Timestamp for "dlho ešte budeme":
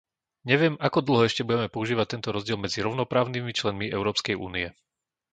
1.07-1.69